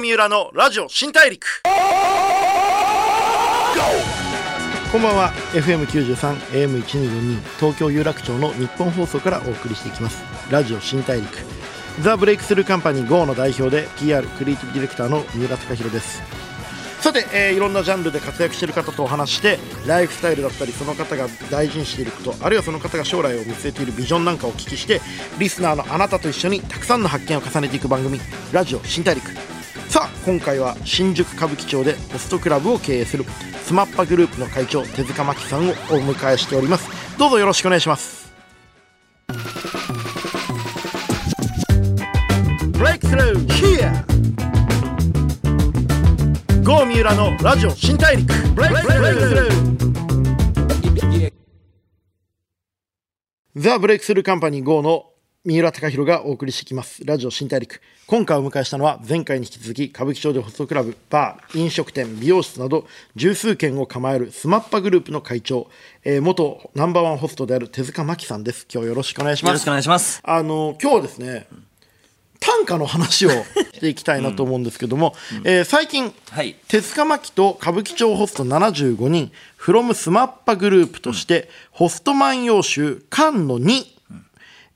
[0.00, 1.62] 三浦のラジオ新大陸。
[4.90, 5.30] こんばんは。
[5.52, 6.36] FM93
[6.80, 10.24] AM1242 東京有楽町の日本放送からお送りしていきます。
[10.50, 11.28] ラジオ新大陸。
[12.00, 16.22] ザ・ブレイクスルーカンパニー GO の代表で PR クリエイティブディレクターの三浦貴大です。
[17.00, 25.00] さて、えーいろんなジャンルで活躍している方とお話してライフスタイルだったりその方が大事にしていることあるいはその方が将来を見据えているビジョンなんかをお聞きして
[25.38, 28.20] リスナーのあなたと一緒にたくさんの発見を重ねていく番組
[28.52, 29.30] 「ラジオ新大陸」
[29.90, 33.24] さあ今回は新宿歌舞伎町でホストクラブを経営する
[33.64, 36.88] スマッパグループの会長手塚真希さんをお迎えしております。
[37.18, 38.32] どうぞよろしくお願いします。
[42.70, 43.50] ブレイクスルー
[46.86, 48.32] 三浦のラジオ新大陸。
[48.54, 49.70] ブレイクスルー
[53.56, 55.09] ザ・ブレイクスルーカンパニー GO の
[55.42, 57.02] 三浦貴大がお送りしてきます。
[57.06, 57.80] ラジオ新大陸。
[58.06, 65.70] 今回お迎えしたのは前回に引き続き歌舞伎町でホストクラブバー飲食店美容室など十数軒を構えるスマッパグループの会長、
[66.04, 68.66] えー元ナンバーワンホストである手塚真希さんです。
[68.70, 69.48] 今日よろしくお願いします。
[69.48, 70.20] よろしくお願いします。
[70.22, 71.46] あの今日はですね
[72.38, 73.30] 短歌の話を
[73.72, 76.54] していきたいなと思うんですけども、えー最近、はい。
[76.68, 83.99] 手塚真希と歌舞伎町ホスト75人 from スマッパグループとして、ホスト万葉集巻の2、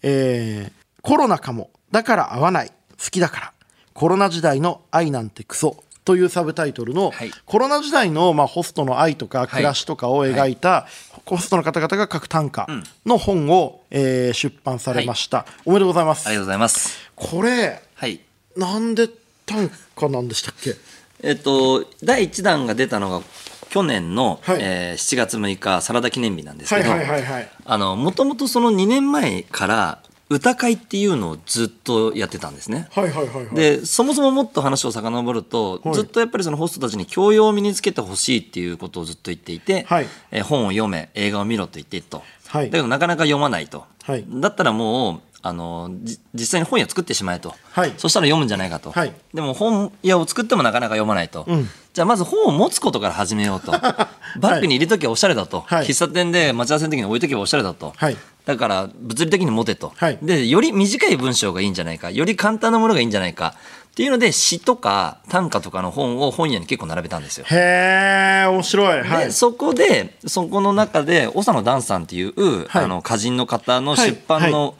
[0.06, 2.68] えーコロナかもだから会わない。
[2.68, 3.52] 好きだから。
[3.92, 7.30] コロナ時代の愛なんてクソというサブタイトルの、はい。
[7.44, 10.86] コロナ時代の、まあ、ホストの愛とか暮らしとかを描いた、
[11.26, 12.66] ホストの方々が書く短歌
[13.06, 16.26] の本を、えー出版されました、おめでとうございます。
[16.26, 16.98] ありがとうございます。
[17.14, 18.20] これはい。
[18.56, 19.08] なんで
[19.46, 20.74] 短歌なんでしたっけ？
[21.22, 23.24] えっと、第1弾が出たのが、
[23.74, 24.58] 去年の、はい。
[24.60, 32.86] えー7月6日、サラダ記念日なんですはいけど、もともとその2年前から、歌会っていうのをずっとやってたんですね。
[32.92, 33.54] はいはいはいはい。
[33.54, 35.94] でそもそももっと話を遡ると、はい。
[35.94, 40.06] ずっとやっぱりそのホストたちに教養を身につけてほしいっていうことをずっと言っていて、はい。
[40.30, 42.66] えー本を読め映画を見ろと言ってと、はい。
[42.66, 44.24] だけどなかなか読まないと、はい。
[44.28, 47.92] だったらもうあのじ実際に本屋作ってしまえと、はい。
[47.98, 49.12] そしたら読むんじゃないかと、はい。
[49.34, 51.68] でも本屋を作ってもなかなか読まないと、ん。
[51.92, 53.72] じゃあまず本を持つことから始めようと。
[54.40, 55.86] バッグに入れときゃおしゃれだと、はい。
[55.86, 58.16] 喫茶店で待ち合わせの時に置いとけばおしゃれだと、はい。
[58.46, 60.18] だから物理的に持てと、はい。
[60.22, 62.10] でより短い文章がいいんじゃないか。
[62.10, 63.54] より簡単なものがいいんじゃないか。
[63.94, 67.46] っていうので詩とか短歌とかの本を本屋に結構並べたんですよ。
[67.48, 69.02] へえ面白い。
[69.02, 69.26] はい。
[69.26, 72.84] でそこでそこの中で長野ダンさんっていう、はい。
[72.84, 74.10] あの歌人の方のはい。
[74.10, 74.74] 出版の、は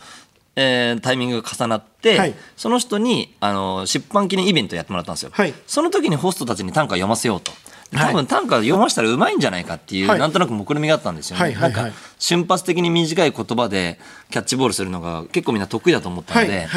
[0.56, 2.34] えータイミングが重なって、はい。
[2.56, 5.54] その人にあの出版記念イベントやってもらったんですよ、はい。
[5.66, 7.52] その時にホストたちに短歌読ませようと。
[7.90, 8.14] で多はい。
[8.14, 10.18] 分短歌読ませたらうまいんじゃないかっていう、はい。
[10.18, 11.88] なんとなく目論みがあったんですよね、なんか
[12.18, 13.98] 瞬発的に短い言葉で
[14.30, 16.68] キャッチボールするのが結構みんな得意だと思ったはので、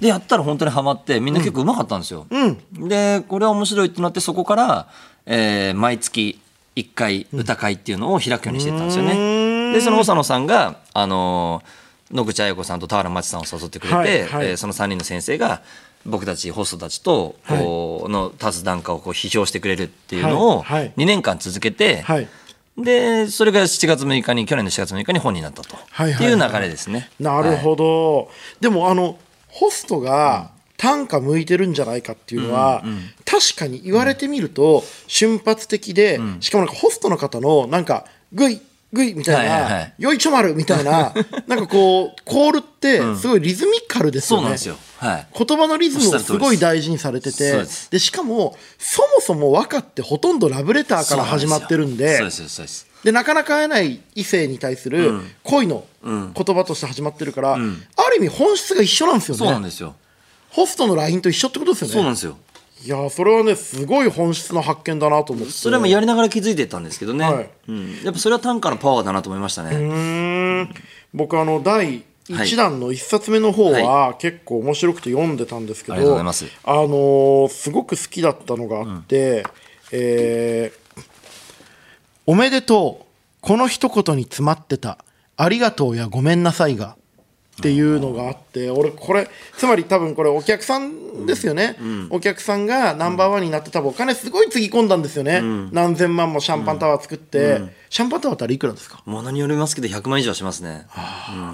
[0.00, 2.26] でやったら本当にハマってみんな結構うまかったんですよ、
[2.72, 4.88] でこれは面白いってなってそこから、
[5.26, 6.40] えー毎月
[6.76, 14.46] 1回歌会っていうのを開くようにしてったんですよね、でその長野さんがあのー野口彩子さんと田原町さんを誘ってくれて、はいはい。
[14.48, 15.62] えーその3人の先生が
[16.06, 20.92] 僕たちホストたちとこう、の立つ段階をこう批評してくれるっていうのをはいはい。
[20.96, 22.28] 2年間続けて、はい。
[22.78, 26.14] でそれが7月6日に去年の7月6日に本になったと、はいはい。
[26.14, 27.10] っていう流れですね。
[27.20, 32.82] なるほど、でもあのホストが短歌向いてるんじゃないかっていうのは、
[33.26, 38.62] 確かに言われてみると瞬発的で、しかもなんかホストの方のなんかグイ
[38.92, 39.94] グイみたいな、はいはいはい。
[39.98, 41.14] よいちょまるみたいな
[41.46, 44.76] なんかこうコールってすごいリズミカルですよね、そうなんですよ。
[44.98, 45.26] はい。
[45.36, 46.32] 言葉のリズムをす。
[46.32, 52.20] ごい大事にされててでしかもそもそも和歌ってほとんどラブレターから始まってるんで
[53.04, 59.94] でなかなか会えない異性に対する恋の言葉として始まってるから、ある意味本質が一緒なんですよそうなんねですよ。
[60.50, 61.94] ホストの LINE と一緒ってことですよね。
[61.94, 62.36] そうなんですよ。
[62.82, 65.52] いやーそれはねすごい本質の発見だなと思って。
[65.52, 67.50] それもやりながら気づいてたんですけどね、はい。
[67.68, 70.74] うん、やっぱそれは短歌のパワーだなと思いましたね、うーん。
[71.12, 76.46] 僕あの第1弾の1冊目の方は結構面白くて読んでたんですけど、ありがとうございます。
[76.64, 79.44] あのーすごく好きだったのがあって、
[79.92, 80.80] えー
[82.26, 83.06] おめでとう。
[83.40, 84.98] この一言に詰まってた。
[85.36, 86.96] ありがとうやごめんなさいが」
[87.60, 89.28] っていうのがあって俺これ
[89.58, 91.76] つまり多分これお客さんですよね、
[92.08, 97.60] お客さんがナンバーワンになって多分お金すごいつぎ込んだんですよね、何千万もシャンパンタワー作って、
[97.90, 99.02] シャンパンタワーってあれいくらですか？
[99.04, 100.86] ものによりますけど100万以上はしますね、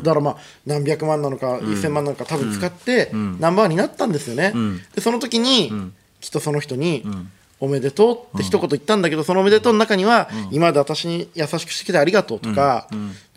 [0.03, 4.55] だからまあ何百万なのか1000万なのか多分使ってナンバーワンになったんですよね、
[4.95, 5.73] でその時に
[6.21, 7.05] きっとその人に
[7.59, 12.87] 「おめでとう」って一言言ったんだけどその「おめでとう」の中には今まで私に優しくしてきてありがとうとか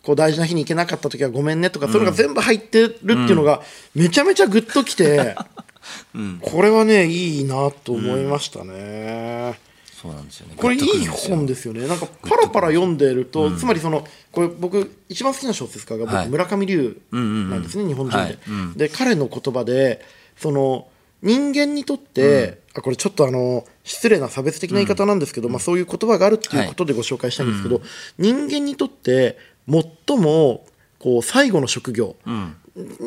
[0.09, 3.61] こう大事な日に行けなかった時はごめんねとかそういうのが全部入ってるっていうのが
[3.93, 5.35] めちゃめちゃグッときて
[6.41, 9.59] これはねいいなと思いましたね、
[9.93, 10.55] そうなんですよね。
[10.57, 11.87] これいい本ですよね。
[11.87, 16.27] なんかパラパラ読んでると、つまりそのこれ僕一番好きな小説家が僕、はい。
[16.27, 17.19] 村上龍な
[17.57, 18.17] んですね、日本人
[18.75, 20.03] で、で彼の言葉で
[20.37, 20.87] その
[21.21, 27.81] 人間にとって、あこれちょっとあの失礼な差別的な言い方なんですけど、まあ、そういう言葉があるっていうことでご紹介したいんですけど、
[28.17, 29.37] 人間にとって
[29.69, 30.65] 最も
[30.97, 32.15] こう最後の職業、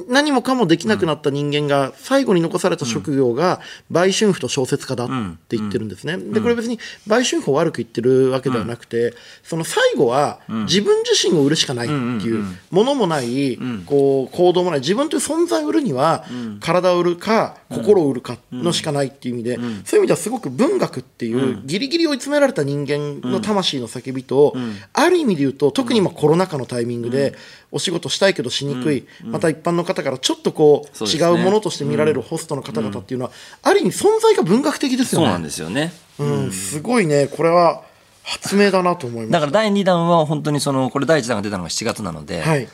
[0.08, 3.60] 何もかもできなくなった人間が最後に残された職業が
[3.90, 5.08] 売春婦と小説家だっ
[5.48, 6.16] て言ってるんですね。
[6.16, 14.80] でこれ別に売春婦を悪く言ってるわけではなくて、その最後は自分自身を売るしかないっていうものもない、こう行動もない。
[14.80, 16.24] 自分という存在を売るには
[16.60, 24.54] 体を売るか心を売るかのしかないっていう意味で、そういう意味ではすごく文学っていうギリギリ追い詰められた人間の魂の叫びと、
[24.92, 27.34] ある意味で言うと特に今コロナ禍のタイミングで
[27.72, 33.32] お仕事したいけどしにくい、また一般の方からちょっとこう違うものとして見られるホストの方々っていうのは、
[33.62, 35.26] ある意味存在が文学的ですよね。
[35.26, 35.92] そうなんですよね。
[36.18, 37.82] うん、すごいね、これは
[38.22, 39.32] 発明だなと思います。
[39.32, 42.68] だから第2弾は本当にそのこれ第1弾が出たのが7月なので、はい。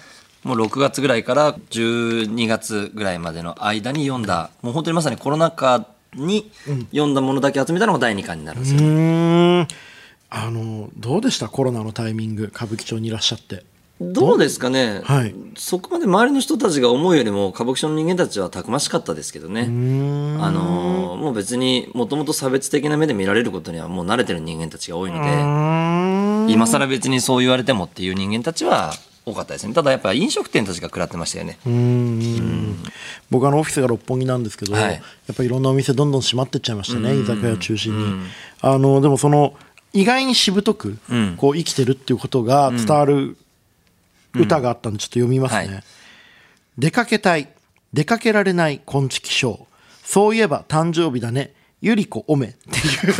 [0.44, 5.84] もう6月ぐらいから12月ぐらいまでの間に読んだもう本当にまさにコロナ禍
[6.14, 6.48] に
[6.92, 9.68] 読んだものだけ集めたのが第2巻になるんですよ、うーん。
[10.30, 11.48] あのどうでした？
[11.48, 13.64] コロナのタイミング歌舞伎町にいらっしゃって
[14.00, 15.34] どうですかね、はい。
[15.56, 19.62] そこまで周りの人たちが思うよりも歌舞伎町の人間たちはたくましかったですけどね。
[19.62, 19.66] あ
[20.50, 25.18] のーもう別にもともと差別的な目で見られることにはもう慣れてる人間たちが多いの
[26.46, 28.92] で今更別にそう言われてもっていう人間たちは
[29.26, 29.74] 多かったですね。
[29.74, 31.58] ただやっぱ飲食店たちが食らってましたよね、
[33.30, 34.92] 僕あのオフィスが六本木なんですけど、はい。
[34.92, 35.00] や
[35.32, 38.14] っぱりいろんなお店どんどん閉まってっちゃいましたね、居酒屋中心に、
[38.60, 39.54] あのでもその
[39.92, 41.34] 意外にしぶとく、ん。
[41.36, 43.36] こう生きてるっていうことが伝わる
[44.34, 45.84] 歌があったんでちょっと読みますね、はい。
[46.78, 47.48] 出かけたい
[47.92, 49.64] 出かけられない昆虫ショー
[50.04, 51.52] そういえば誕生日だね。
[51.80, 52.48] ゆり子おめ。
[52.48, 53.14] っていう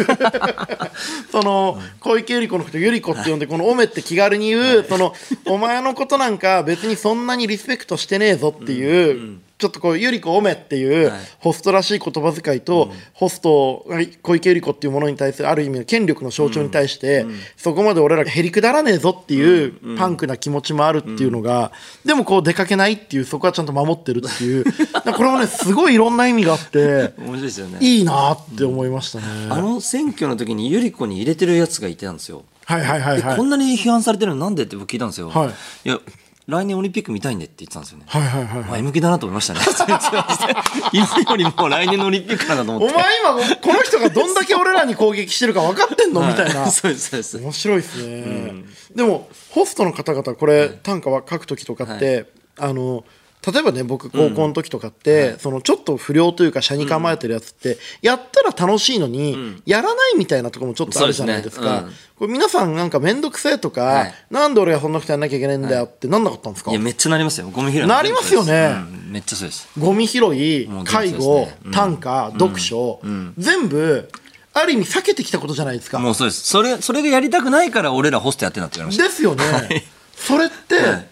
[1.31, 5.15] その小池百合子のことゆり子って呼んでこのおめって気軽に言うその
[5.47, 11.21] お前のことなんか別にそんなにリスペクトしてねえぞっていうちょっとこうゆり子おめっていうはい。
[11.41, 13.87] ホストらしい言葉遣いとホスト
[14.23, 17.27] 小池百合子っていうものに対するある意味の権力の象徴に対して
[17.57, 21.73] そこまで俺らへりくだらねえぞっていうパンクな気持ちもあるっていうのが
[22.05, 24.65] でもこう出かけないっていうそこはちゃんと守ってるっていう
[25.17, 27.79] これもねすごいいろんな意味があって面白いですよね。
[27.81, 29.25] いいなって思いましたね。
[29.49, 32.45] あの選挙の時にゆり子に入れてるやつがいてたんですよ。
[32.65, 33.37] はいはいはいはい。
[33.37, 35.89] こんなに批判されてるのなんでって僕聞いたんですよ、はい。
[35.89, 35.99] いや
[36.49, 38.07] 来年オリンピック見たいんでって言ってたんですよね。
[38.09, 38.71] はいはいはいはい。
[38.71, 39.61] 前向きだなと思いましたね。
[40.93, 42.95] 今よりも来年のオリンピックなんだと思って。
[42.95, 46.27] お前今この人がどんだけ俺らに攻撃してるか分かってんの？
[46.27, 46.71] みたいな。
[46.71, 47.37] そうですそうです。
[47.39, 48.65] 面白いですね、
[48.95, 52.25] でもホストの方々これ、短歌は書く時とかって、
[52.59, 53.05] あの
[53.53, 61.83] 例えばね僕高校の時とかって、そのちょっと不良というか車に構えてるやつって、やったら楽しいのに、やらないみたいなところもちょっとあるじゃないですか。
[61.83, 61.89] ね。
[62.19, 64.15] これ皆さんなんか面倒くせえとか、はい。
[64.31, 67.49] なんで俺がそんなことやんなきゃいけないんだよってなんなかったんですか、いやめっちゃなりますよ。
[67.51, 67.83] ゴミ拾い。
[67.83, 68.75] もなりますよね。
[68.77, 69.13] うん。
[69.13, 69.69] めっちゃそうです。
[69.79, 71.73] ゴミ拾い介護、ねうん。
[71.73, 73.01] 短歌、読書、
[73.39, 74.09] 全部
[74.53, 75.99] ある意味避けてきたことじゃないですか。
[75.99, 76.43] もうそうです。
[76.43, 79.85] それそれがやりたくないから俺らホストやってんだって言われましですよね、はい。
[80.17, 81.09] それって、はい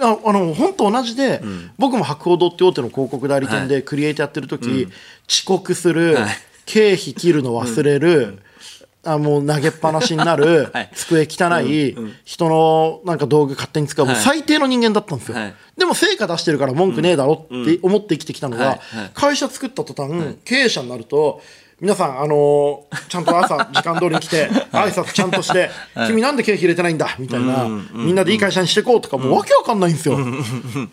[0.00, 1.42] ああの本当同じで、
[1.78, 4.88] 僕も博報堂って大手の広告代理店でクリエイターやってる時、
[5.28, 6.28] 遅刻する、はい。
[6.66, 8.38] 経費切るの忘れる、
[9.02, 10.90] あもう投げっぱなしになる、 はい。
[10.94, 14.16] 机汚い、人のなんか道具勝手に使う、はい。
[14.16, 15.54] 最低の人間だったんですよ、はい。
[15.76, 18.96] でも成果出してるから文句ねえだろって思って生きてきたのが、はい。
[18.96, 19.10] はい。
[19.14, 21.42] 会社作った途端、経営者になると
[21.80, 25.70] 皆さん、あのーちゃんと朝時間通りに来て 挨拶ちゃんとして、
[26.06, 30.16] 君なんで経費入れてないんだみたいな、みんなでいい会社にしていこうとかもうわけわかんないんですよ。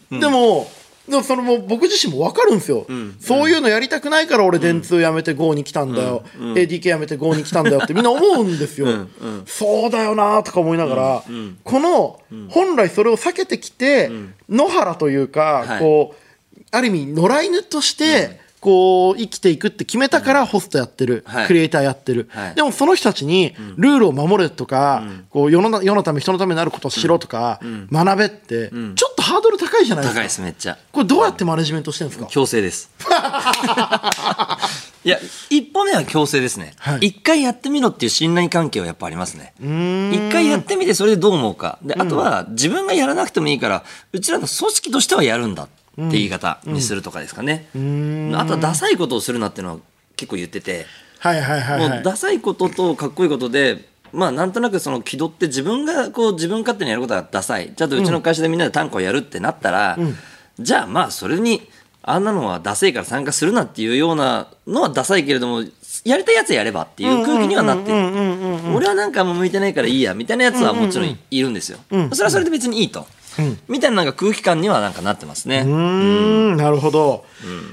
[0.10, 0.70] でも
[1.10, 2.86] でもそれも僕自身も分かるんですよ、
[3.20, 8.88] そういうのやりたくないから俺電通辞めて GO に来たんだよ、ADK 辞めて GO に来たんだよってみんな思うんですよ、
[9.46, 11.24] そうだよなとか思いながら、
[11.64, 14.10] この本来それを避けてきて、
[14.50, 15.80] 野原というか、はい。
[15.80, 16.28] こう
[16.72, 21.48] ある意味野良犬として、こう生きていくって決めたからホストやってる、はい。
[21.48, 22.56] クリエイターやってる、はい。
[22.56, 27.60] でもその人たちにルールを守れとか、こう世のな世のため人のためになることをしろとか、
[27.92, 30.78] 学べって、ちょっとハードル高いじゃないです高いかですめっちゃ。
[30.92, 32.28] これどうやってマネジメントしてるんですか？
[32.30, 32.90] 強制です。
[35.04, 36.74] いや一歩目は強制ですね。
[36.80, 37.08] はい。
[37.08, 39.54] 一、回やってみろっていう信頼関係はやっぱありますね。
[39.60, 41.80] 一回やってみてそれでどう思うか。
[41.84, 45.64] であとは自分がやらなくてもいいからうちらの組織としてはやるんだ。
[45.64, 47.68] って言い方にするとかですかね、
[48.36, 49.80] あとはダサいことをするなっていうのは
[50.16, 50.86] 結構言ってて、
[51.20, 51.90] はいはいはいはい。
[51.90, 57.74] もうダサいこととかっこいいことでまあなんとなくその気取って自分がこう自分勝手にやることがダサい。
[57.76, 59.98] じゃあうちの会社でみんなで短歌をやるってなったら、
[60.60, 61.70] じゃあまあそれに
[62.04, 65.64] あんなのはダセいから参加するなっていうようなのはダサいけれども
[66.06, 68.74] やりたいやつやればっていう空気にはなってる。
[68.74, 73.06] 俺はなんかもう向いてないからいいやみたいなやつはもちろんいるんですよ、それはそれで別にいいと、
[73.68, 75.64] みたいななんか空気感にはなんかなってますね。
[75.66, 77.26] うんなるほど、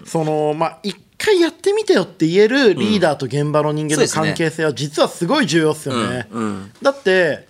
[0.06, 6.26] そのまあ一回やってみてよって言えるリーダーと現場の人間の関係性は実はすごい重要ですよね、
[6.82, 7.46] だって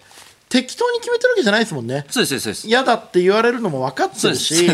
[0.54, 2.06] 適当に決めてるわけじゃないですもんね。
[2.08, 4.70] そうですそうです嫌だって言われるのも分かってるし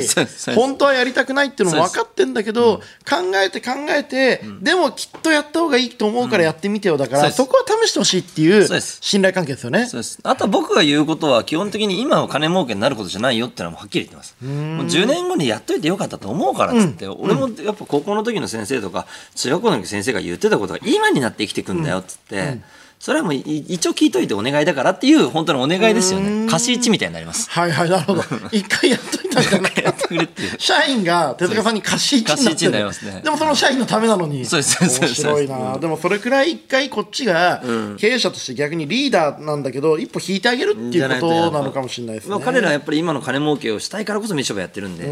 [0.54, 9.88] 本当はやりたくないっていうのも分かってんだけど、考えて考えて、でもきっとやった方がいいと思うからやってみてよだから、そこは試してほしいっていう信頼関係ですよね。
[10.22, 14.36] あとは僕が言うことは基本的に今は金儲けになることじゃないよってのははっきり言ってます。
[14.42, 22.58] もう10年後にやっといてよかったと思うからっつって、俺もやっぱ高校の時の先生とか中学校の時先生が言ってたことが今になって生きていくんだよっつって、
[23.00, 26.46] それはもう一応聞いといてお願いだからっていう本当のお願いですよね。
[26.50, 27.48] 貸し1みたいになります。
[27.50, 28.22] はいはいなるほど。
[28.52, 29.72] 一回やっといたんじゃない
[30.58, 33.22] 社員が手塚さんに貸し1になりますね。
[33.24, 34.44] でもその社員のためなのに。
[34.44, 37.62] そうです面白いな、でもそれくらい一回こっちが
[37.96, 42.36] 経営者として逆にリーダーなんだけど一歩引いてあげるっていうことなのかもしれないですね。
[42.44, 45.06] 彼らはやっぱり今の金儲けをしたいからこそ飯商売やってるんで。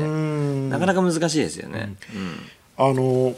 [0.69, 1.95] なかなか難しいですよね、
[2.77, 3.35] あの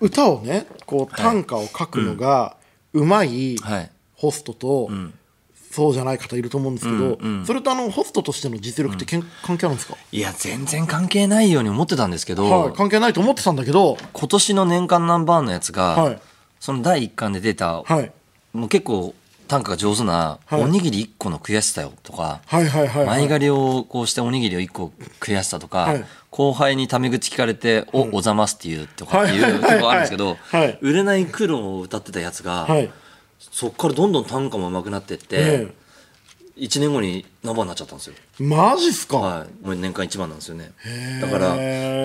[0.00, 2.56] 歌をねこう短歌を書くのが、
[2.94, 3.56] うまい
[4.14, 4.88] ホストと、
[5.70, 9.96] そうじゃない方いると思うんですけど、うんうん、それとあのホストとしての実力ってけん、関係あるんですか？
[10.12, 16.20] いや全然関係ないように思ってたんですけど、はい、関係ないと思ってたんだけど今年の年間ナンバーワンのやつが、はい、
[16.60, 18.12] その第1巻で出た、はい、
[18.52, 25.94] もう結構短歌が上手な「おにぎり1個の悔しさよ」とか前借りをこうしておにぎりを1個悔しさとか、
[26.30, 30.36] 後輩にタメ口聞かれて「お、おざます」っていうとかっていうとこあるんですけど、
[30.80, 32.66] 売れない苦労を歌ってたやつが、
[33.38, 35.68] そっからどんどん短歌も上手くなってって、
[36.56, 38.14] 1年後に何番になっちゃったんですよ。
[38.38, 39.16] マジっすか？
[39.18, 39.66] はい。
[39.66, 40.72] もう年間1番なんですよね。
[41.20, 41.54] だから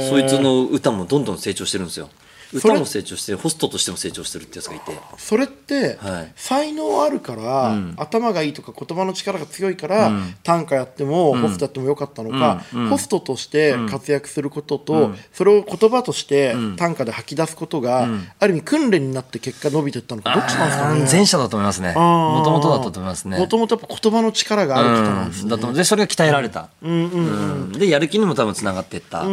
[0.01, 2.09] そいつの歌もどんどん成長してるんですよ
[2.53, 4.91] 歌も成長してホストとしても成長してるってやつがいて。
[5.17, 18.07] それって、はい、才能あるから、うん、頭がいいとか言葉の力が強いから、うん、短歌やっても、うん、ホストやってもよかったのか、ホストとして活躍することと、それを言葉として短歌で吐き出すことが、
[18.39, 21.07] ある意味訓練になって結果伸びていったのかどっちなんですかね？
[21.11, 21.93] 前者だと思いますね。
[21.93, 27.19] もともとだったと思いますねもともとやっぱ言葉の力がある方なんですね、だとでそれが鍛えられた、うんう
[27.67, 29.23] んでやる気にも多分つながっていった。
[29.23, 29.27] で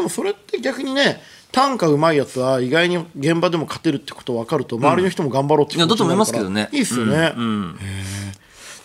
[0.00, 1.20] もそれって逆にね
[1.52, 6.68] 短歌うまいやつは意外に現場でも勝てるってこと分かると周りの人も頑張ろうってことだと思いますけどね。
[6.72, 7.78] いいっすよね、うんうん、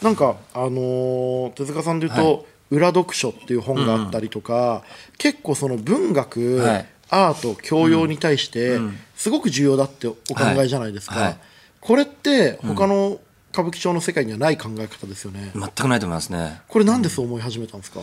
[0.02, 8.78] なんかあのー、手塚さんで言うと、はい「裏読書」っていう本があったりとか、うん、結構その文学、はい、アート教養に対して
[9.16, 11.38] すごく重要だってお考えじゃないですか、はい、
[11.80, 13.20] これって他の
[13.54, 15.52] 歌舞伎町の世界にはない考え方ですよね。
[15.56, 16.62] 全くないと思いますね。
[16.68, 18.02] これなんでそう思い始めたんですか、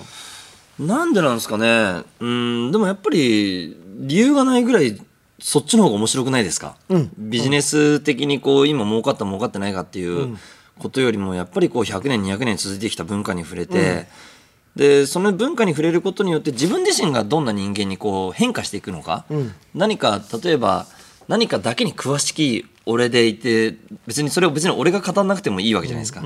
[0.78, 2.02] なんでなんですかね。
[2.18, 2.72] うん。
[2.72, 5.00] でもやっぱり理由がないぐらい
[5.40, 10.36] そっちの方が面白くないですか、うん、ビジネス的にこう今儲かった儲かってないかっていう
[10.78, 14.06] ことよりもやっぱりこう100年200年続いてきた文化に触れて、
[14.76, 20.86] うん、でその文化に触れることによって自分自身がどんな人間にこう変化していくのか、うん、何か例えば
[21.28, 26.22] 何かだけに詳しき俺でいて別にそれを別に俺が語らなくてもいいわけじゃないですか。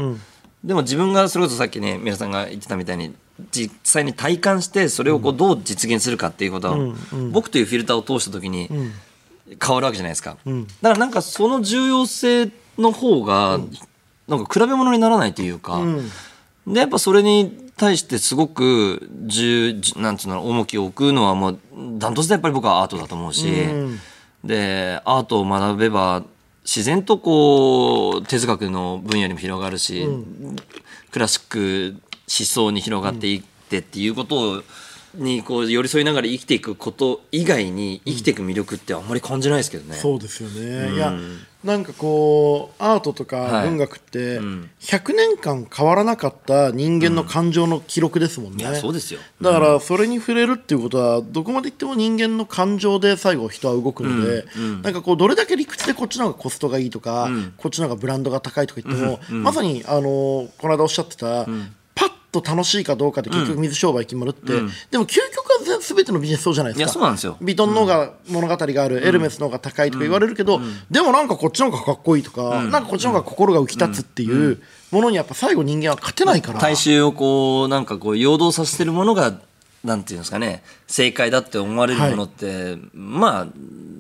[0.65, 3.15] でも自分がそれこそさっきね皆さんが言ってたみたいに
[3.51, 6.77] 実際に体感してそれをこうどう実現するかっていうことは、
[7.31, 13.61] 僕というフィルターを通した時に変わるわけじゃないですか、だからなんかその重要性の方が
[14.27, 15.81] なんか比べ物にならないというか、
[16.67, 21.59] でやっぱそれに対してすごく重なんつうの重きを置くのはもう
[21.99, 23.47] ダントツでやっぱり僕はアートだと思うし、
[24.43, 26.25] でアートを学べば
[26.69, 30.07] 自然とこう哲学の分野にも広がるし、
[31.11, 31.97] クラシック
[32.29, 34.63] 思想に広がっていってっていうことを、
[35.15, 39.97] にこう寄り添いながら生きていくこと以外に生きていく魅力ってあんまり感じないですけどね。
[39.97, 41.13] そうですよね、うん、いや
[41.65, 61.47] なんかこうアートとか文学って100年間変わらなかった人間の感情の記録ですもんね、うん、そうですよ、だからそれに触れるっていうことはどこまでいっても人間の感情で最後人は動くので、うん、なんかこうどれだけ理屈でこっちの方がコストがいいとか、こっちの方がブランドが高いとか言っても、まさにあのこの間おっしゃってた、
[62.31, 66.83] と楽しいかどうかで結局水商売決まるって、うん、でも究極は全てのビジネスそうじゃないですか。
[66.85, 67.37] いやそうなんですよ。
[67.41, 76.61] ビトンの方が物語がある、うん、エルメスの方が高いとか言われるけど、うん、でもなんかこっちの方がかっこいいとか、うん、なんかこっちの方が心が浮き立つっていうものにやっぱ最後人間は勝てないから。
[76.61, 79.41] 大衆をこうなんかこう陽動させてるものが
[79.85, 80.63] なんていうんですかね。
[80.87, 83.47] 正解だって思われるものって、はい、まあ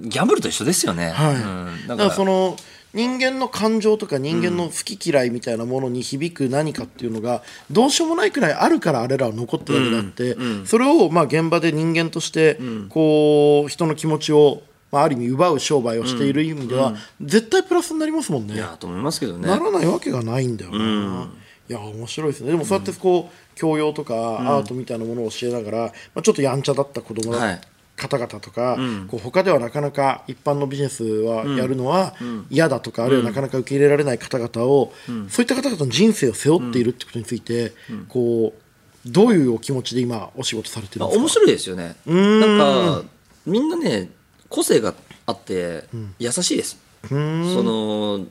[0.02, 2.56] ギャンブルと一緒ですよね、はい、だからその
[2.94, 18.54] 人間の感情とか人間の好き嫌いみたいなものに響く何かっていうのがどうしようもないくらいあるからあれらは残ってるわけであって、それをまあ現場で人間としてこう人の気持ちをまあある意味奪う商売をしている意味では絶対プラスになりますもんね。
[18.54, 19.46] いやと思いますけどね。
[19.46, 21.30] ならないわけがないんだよな、
[21.68, 22.52] いや面白いですね。
[22.52, 27.60] でもそうやってこう教養とかアートみたいなものを教えながら、まあ、ちょっとやんちゃだった子供のはい
[27.98, 28.78] 方々とか、
[29.08, 32.14] こう他ではなかなか一般のビジネスはやるのは
[32.48, 34.92] 嫌だとか、あるいはなかなか受け入れられない方々を、
[35.28, 37.72] そういった方々の人生を背負っているってことについて、
[38.08, 41.20] こうどういうお気持ちで今お仕事されてるんですか？
[41.20, 41.96] あ面白いですよね。
[42.06, 43.02] なんか
[43.46, 44.10] みんなね
[44.48, 44.94] 個性が
[45.26, 45.84] あって
[46.18, 46.78] 優しいです、
[47.08, 48.26] その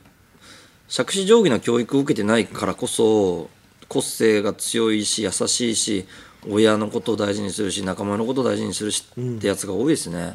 [0.88, 3.50] 杓子定規の教育を受けてないからこそ
[3.88, 6.06] 個性が強いし優しいし
[6.50, 10.32] 親のことを大事にするし仲間のことを大事にするしってやつが多いですね、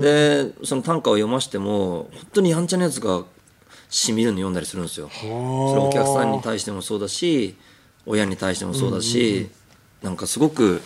[0.00, 3.24] でその短歌を読ましても本当にやんちゃなやつが
[3.88, 5.10] しみるの読んだりするんですよ。
[5.10, 7.56] それはお客さんに対してもそうだし
[8.06, 9.50] 親に対してもそうだし、
[10.02, 10.80] なんかすごく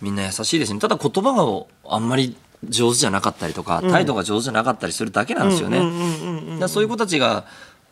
[0.00, 0.80] みんな優しいですね。
[0.80, 6.66] ただ言葉があんまり上手じゃなかったりとか、態度が上手じゃなかったりするだけなんですよね。
[6.68, 7.44] そういう子たちが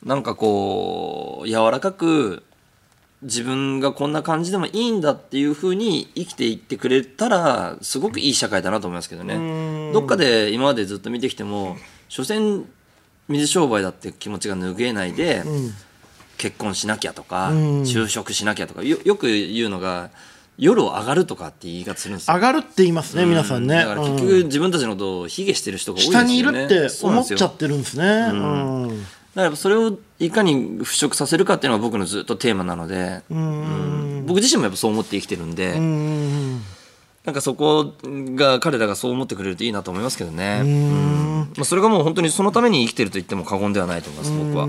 [0.04, 2.42] なんかこう柔らかく
[3.22, 9.92] 自分がこんな感じでもいいんだっていうふうに生きていってくれたらすごくいい社会だなと思いますけどね。
[9.92, 11.76] どっかで今までずっと見てきても
[12.08, 12.64] 所詮
[13.28, 15.42] 水商売だって気持ちが拭えないで、
[16.38, 20.10] 結婚しなきゃとか、就職しなきゃとかよよく言うのが
[20.56, 22.34] 夜を上がるとかって言い方するんですよ。
[22.34, 23.76] 上がるって言いますね、皆さんね。
[23.76, 26.26] だから結局自分たちのことを卑下してる人が多いですよね。
[26.26, 28.32] 下にいるって思っちゃってるんですね。
[29.34, 34.24] うんだからそれをいかに払拭させるかっていうのが僕のずっとテーマなので、うん。
[34.26, 35.78] 僕自身もやっぱそう思って生きてるんで、
[37.24, 41.52] なんかそこが彼らがそう思ってくれるといいなと思いますけどね、うん。
[41.56, 44.68] まあ、それがもう本当にそのために生きてると言っても過言ではないと思います僕は。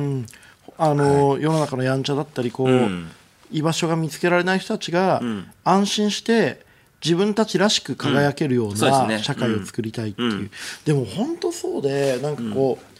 [0.77, 3.09] あの、世の中のやんちゃだったりこう、ん。
[3.51, 5.21] 居場所が見つけられない人たちが
[5.63, 6.63] 安心して
[7.03, 10.51] 自分たちらしく輝けるような社会を作りたいっていう、
[10.85, 12.90] でも本当そうでなんかこう、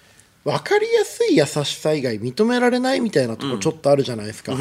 [0.43, 4.57] 分かりやすい優しさ以外認められないみたいなところちょっとあるじゃないですか、好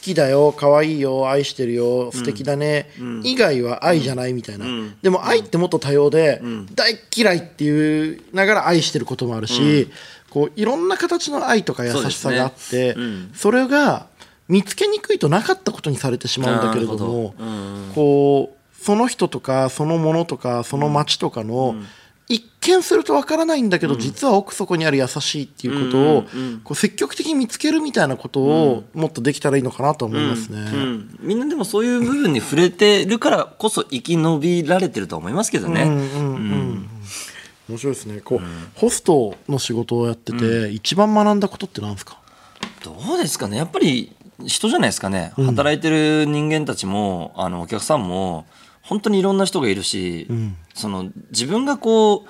[0.00, 2.90] きだよ可愛いよ愛してるよ素敵だね、
[3.22, 4.64] 以外は愛じゃないみたいな、
[5.02, 6.40] でも愛ってもっと多様で、
[6.74, 9.90] 大っ嫌いっていうながら愛してることもあるし、
[10.30, 12.96] こういろんな形の愛とか優しさがあって
[13.34, 14.06] そ,、れが
[14.48, 17.34] 見つけにくいとなかったことにされてしまうんだけれども
[17.94, 21.76] こうその人とかそのものとかその街とかの、
[22.28, 26.24] 一見するとわからないんだけど、実は奥底にある優しいっていうことを、
[26.64, 30.60] こう積極的に見つけるみたいなことをもっとできたらいいのかなと思いますね。
[30.60, 35.84] うんみんなでもそういう部分に触れてるからこそ生き延びられてると思いますけどね。
[37.68, 38.20] 面白いですね。
[38.20, 38.40] こう、
[38.74, 42.18] ホストの仕事をやってて、一番学んだことって何ですか？
[42.82, 43.56] どうですかね。
[43.58, 44.12] やっぱり
[44.46, 48.46] 人じゃないですかね、働いてる人間たちもあのお客さんも
[48.84, 50.28] 本当にいろんな人がいるし、
[50.74, 52.28] その自分がこう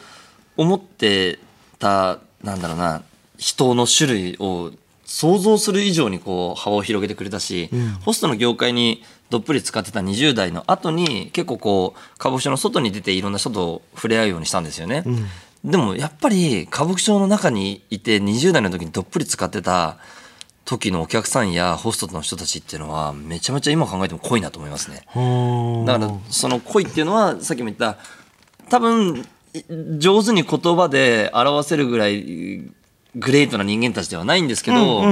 [0.57, 1.39] 思って
[1.79, 3.03] たなんだろうな
[3.39, 4.71] 人の種類を
[5.05, 7.71] 想像する以上にこう幅を広げてくれたし、
[8.05, 15.05] ホストの業界にどっぷり使ってた20代の後に結構こう歌舞伎町の外に出ていろんな人と触れ合うようにしたんですよね。
[15.65, 19.97] でもやっぱり歌舞伎町の中にいて20代の時にどっぷり使ってた
[20.65, 25.07] 時のお客さんやホストの人たちっていうのはめちゃめちゃ今考えても濃いなと思いますね。
[25.87, 27.99] だからその恋っていうのはさっきも言った
[28.71, 29.63] 多分い
[29.99, 32.23] 上手に言葉で表せるぐらい
[33.15, 35.05] グレートな人間たちではないんですけど、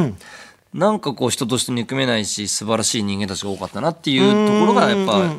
[0.75, 5.31] なんかこう人として憎めないし素晴らしい人間たちが多かったなっていうところがやっぱ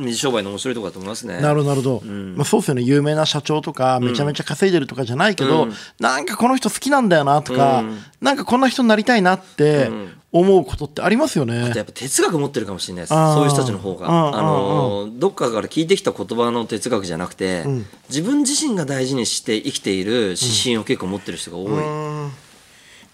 [0.00, 1.40] 水商売の面白いところだと思いますね。
[1.40, 2.82] なるほどなるほど、まあ、そうですよね。
[2.82, 7.84] 有名な社長とかめちゃめちゃ稼いでるとかじゃないけど、なんかこの人好きなんだよなとか、
[8.20, 9.90] なんかこんな人になりたいなって
[10.32, 11.72] 思うことってありますよね。
[11.74, 13.10] やっぱ哲学持ってるかもしれないです。
[13.10, 14.08] そういう人たちの方が。
[14.08, 17.64] うんあのどっかから聞いてきた言葉の哲学じゃなくて、
[18.08, 21.70] 自分自身が大事にして生きている指針を結構持ってる人が多い、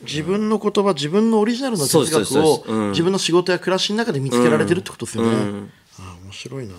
[0.02, 5.68] 自分の言葉自分のオリジナルの哲学を自分の仕事や暮らしの中で見つけられてるってことですよね。
[5.98, 6.74] ああ面白いな、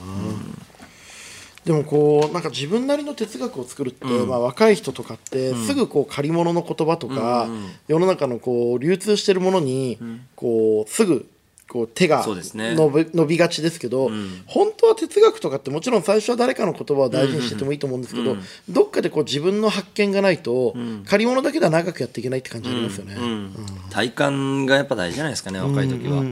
[1.65, 7.47] でもこうなんか自分なりの哲学を作るって、まあ、若い人とかってすぐこう借り物の言葉とか、
[7.88, 9.99] 世の中のこう流通してるものに
[10.36, 11.30] こうすぐ
[11.67, 12.75] こう手がそうですね。
[12.75, 14.10] 伸び伸びがちですけど、
[14.45, 18.38] 本当は哲学とかってもちろん最初は誰かの言葉を大事にしててもいいと思うんですけど、
[18.69, 20.73] どっかでこう自分の発見がないと、
[21.06, 23.15] 借り物だけでは長くやっていけないって感じありますよね。
[23.15, 23.56] うん
[23.89, 26.23] 体感がやっぱ大事じゃないですかね若い時は、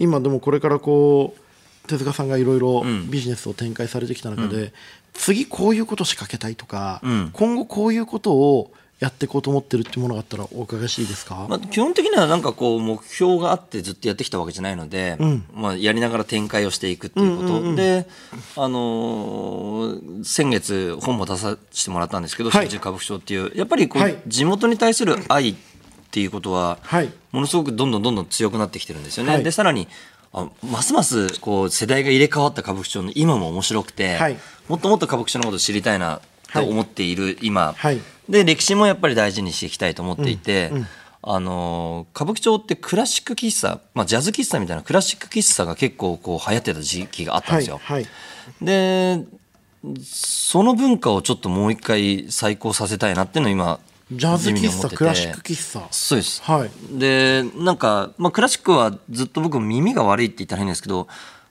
[0.00, 4.72] 今でもこれからこう手塚さんがいろいろビジネスを展開されてきた中で、
[5.12, 7.00] 次こういうこと仕掛けたいとか、
[7.32, 15.16] 今後こういうことをやっていこうと思ってるっていうものがあったらお伺いしていいですか、まあ、基本的にはなんかこう目標があってずっとやってきたわけじゃないので、
[15.54, 18.06] まあ、やりながら展開をしていくっていうこと、で、
[18.56, 22.66] あのー先月本も出させてもらったんですけど「はい。
[22.66, 24.18] 新宿歌舞伎町」っていうやっぱりこう、はい。
[24.26, 25.69] 地元に対する愛って
[26.18, 27.12] いうことは、はい。
[27.30, 29.32] ものすごくどんどんどんどん強くなってきてるんですよね。
[29.34, 29.44] はい。
[29.44, 29.86] でさらに
[30.32, 34.36] あますますこう世代が入れ替わった歌舞伎町の今も面白くて、はい。
[34.68, 36.20] もっともっと歌舞伎町のことを知りたいな
[36.52, 38.00] と思っている今、はい。
[38.28, 40.72] で歴史もやっぱり大事にしていきたいと思っていて、
[41.22, 47.80] あのー歌舞伎町ってクラシック喫茶、まあ、ジャズ喫茶みたいなクラシック喫茶が結構こう流行ってた時期があったんはいですよ。
[47.82, 48.06] はい。
[48.62, 49.24] で
[50.02, 53.80] その文化をちょっともう一回再興させたいなっていうのを今
[54.12, 55.86] ジャズ喫茶クラシック喫茶。
[55.90, 56.42] そうです。
[56.42, 56.98] はい。
[56.98, 61.06] でなんか、まあ、クラシックはずっと僕耳が悪いって言ったら変ですけど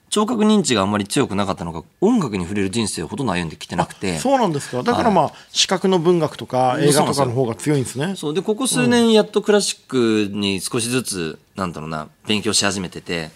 [0.10, 4.18] 聴覚認知があんまり強くなかったのが音楽に触れる人生をほとんど歩んできてなくて。
[4.18, 4.84] そうなんですか。
[4.84, 8.16] だからまあ視覚の文学とか映画とかの方が強いんですね。
[8.16, 13.30] そうでここ数年やっとクラシックに少しずつ、なんだろうな勉強し始めてて、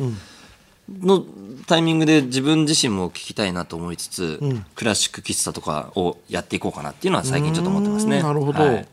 [0.90, 1.24] の
[1.68, 4.40] タイミングで自分自身も聞きたいなと思いつつ、
[4.76, 8.18] クラシック喫茶とかをやっていこうかなっていうのは最近ちょっと思ってますね。
[8.18, 8.88] うんなるほど、はい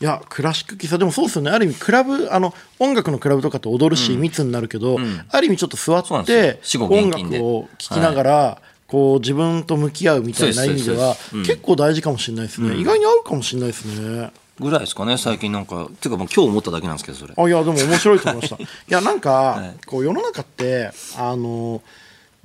[0.00, 1.50] い、やクラシック喫茶でもそうですよね。
[1.50, 4.98] ある意味クラブあの音楽のクラブとかと踊るし、密になるけど、
[5.30, 11.52] ある意味ちょっと座って音楽を聴きながら、こう自分と向き合うみたいな意味ではそうですそうです。
[11.52, 14.32] 結構大事かもしれないですね、意外に合うかもしれないですね。
[14.60, 15.84] ぐらいですかね最近なんか。
[15.84, 17.34] っていうかもう今日思っただけなんですけどそれ。
[17.36, 18.56] あいやでも面白いと思いました。
[18.60, 21.82] いやなんか、こう世の中ってあの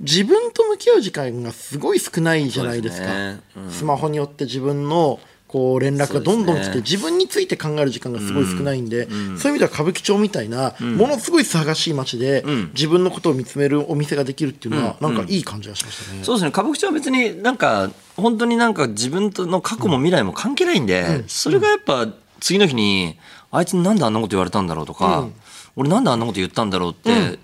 [0.00, 3.06] 自分と向き合う時間がすごい少ないじゃないですか。
[3.06, 3.40] ね。
[3.56, 3.70] うん。
[3.70, 16.24] スマホによって自分のこう連絡がどんどん来て、自分について考える時間がすごい少ないんで、そういう意味では歌舞伎町みたいな、ものすごい騒がしい街で、自分のことを見つめるお店ができるっていうのは、なんかいい感じがしましたね。
[16.24, 16.48] そうですね。
[16.50, 22.08] 歌舞伎町は別になんか本当になんか自分との過去も未来も関係ないんで、それがやっぱ
[22.40, 23.16] 次の日に
[23.50, 25.28] あいつになんであんなこと言われたんだろうとか、
[25.76, 27.38] 俺なんであんなこと言ったんだろうって、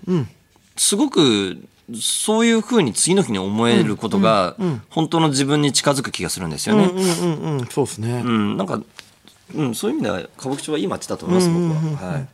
[0.75, 1.57] すごく
[2.01, 4.55] そういうふうに次の日に思えることが
[4.89, 6.85] 本当の自分に近づく気がするんですよね。
[6.85, 8.21] うんうんうん、そうですね。
[8.25, 8.81] うん、なんか、
[9.55, 12.11] うん、そういう意味では歌舞伎町はいい街だと思います、僕は。
[12.11, 12.27] はい。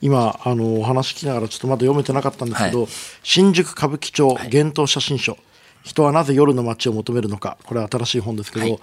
[0.00, 2.88] 今あのお話聞きながらちょっとまだ読めてなかったんですけど、はい。
[3.22, 5.36] 新宿歌舞伎町幻冬写真書、
[5.82, 7.58] 人はなぜ夜の街を求めるのか。
[7.64, 8.80] これは新しい本ですけど、はい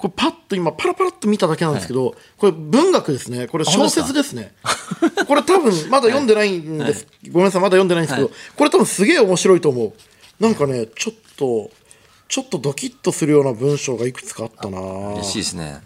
[0.00, 3.46] これパッと今パラパラっと見ただけなんですけど、これ文学ですね。
[3.48, 4.54] これ小説ですね。
[5.28, 8.34] これ多分まだ読んでないんです、ごめんなさいまだ読んでないんですけど、はい。
[8.56, 9.92] これ多分すげえ面白いと思う。
[10.42, 11.70] なんかねちょっと
[12.28, 14.80] ちょっとドキッとするような文章がいくつかあったな。
[14.80, 15.82] 嬉しいですね。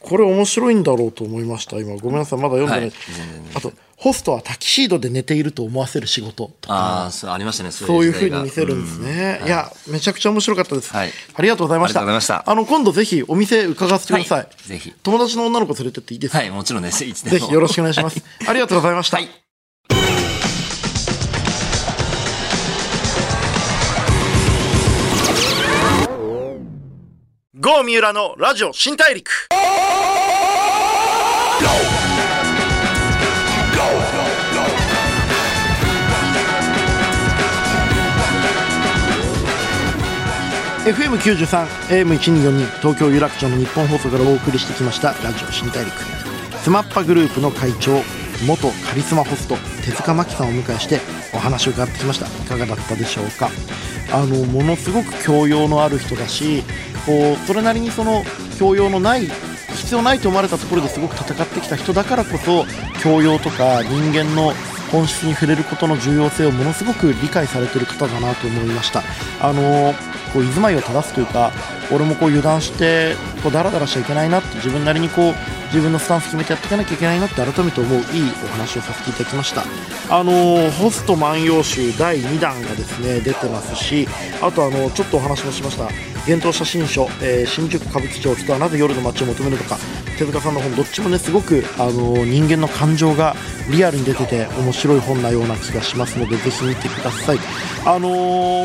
[0.00, 1.94] これ面白いんだろうと思いました今。
[1.96, 2.92] ごめんなさいまだ読んでない、
[3.54, 6.74] あとホストはタキシードで寝ていると思わせる仕事とか。
[6.74, 7.70] ああ、そうありましたね。
[7.70, 11.12] そそういうふうに見せるんですね、いやめちゃくちゃ面白かったです、はい。
[11.34, 12.00] ありがとうございました。
[12.00, 12.50] ありがとうございました。
[12.50, 14.94] あの今度ぜひお店伺わせてください、はいぜひ。
[15.02, 17.04] 友達の女の子連れてっていいですか、はい、もちろんです。
[17.04, 17.38] いつでも。
[17.40, 18.24] ぜひよろしくお願いします。
[18.48, 19.28] ありがとうございました、はい。
[27.54, 29.30] 郷三浦のラジオ新大陸
[40.84, 45.94] FM93、AM1242 東京有楽町の日本放送からお送りしてきましたラジオ新大陸。
[46.62, 47.92] スマッパグループの会長
[48.46, 51.00] 元カリスマホスト手塚真紀さんをお迎えして
[51.34, 52.26] お話を伺ってきました。
[52.26, 53.50] いかがだったでしょうか？
[54.10, 56.64] あのものすごく教養のある人だし
[57.04, 58.24] こうそれなりにその
[58.58, 62.64] 教養のない必要ないと思われたところですごく戦ってきた人だからこそ
[63.02, 64.54] 教養とか人間の
[64.90, 69.02] 本質に触れることの重要性をものすごく理解されている方だなと思いました。
[69.40, 69.94] あの
[70.32, 71.50] こう居住まいを正すというか
[71.92, 75.34] 俺もこう油断してこうダラダラしちゃいけないなって自分なりにこう
[75.70, 78.04] 自分のスタンス決めてやっていかなきゃいけないなって改めて思ういい
[78.44, 79.64] お話をさせていただきました。
[80.10, 84.08] あのホスト万葉集第2弾がですね出てますし
[84.42, 85.84] あとあのちょっとお話もしました。
[86.26, 89.78] 幻冬写真書、えー新宿歌舞伎町人はなぜ夜の街を求めるのか
[90.18, 93.34] 手塚さんの本どっちもねすごくあの人間の感情が
[93.70, 97.38] リアルに出てて面白い本なような気がしますのでぜひ見てください。
[97.86, 98.08] あの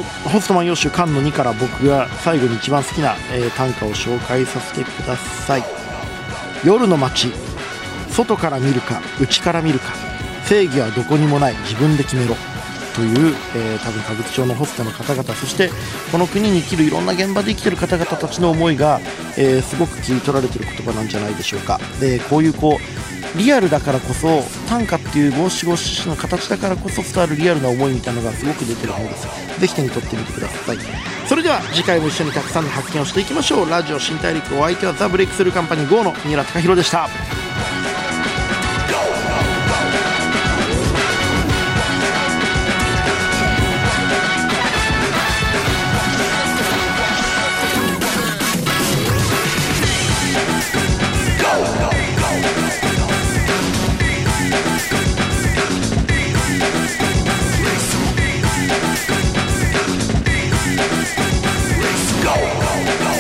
[0.01, 5.84] ーホスト万葉集巻の2から僕が最後に一番好きな、えー短歌を紹介させてください。
[6.65, 7.31] 夜の街。
[8.09, 9.93] 外から見るか内から見るか。
[10.45, 11.55] 正義はどこにもない。
[11.57, 12.35] 自分で決めろ。
[12.95, 15.35] という、えー多分歌舞伎町のホストの方々。
[15.35, 15.69] そして
[16.11, 18.99] この国に生きるいろんな現場で生きてる方々たちの思いが、
[19.37, 21.79] えーすごく切り取られてる言葉なんじゃないでしょうか。
[21.99, 29.27] でこういうこうリアルだからこそ短歌っていう五七五七の形だからこそ伝わるリアルな思いみたいなのがすごく出てる本です。
[29.59, 30.77] ぜひ手に取ってみてください。
[31.27, 33.69] それでは次回も一緒にたくさんの発見をしていきましょう。
[33.69, 37.09] ラジオ新大陸お相手はザ・ブレイクスルーカンパニー GO の三浦貴大でした。
[62.85, 63.14] Let's go.